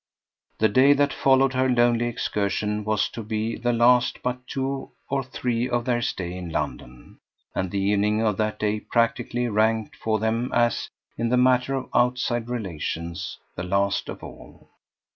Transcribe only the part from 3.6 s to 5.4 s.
last but two or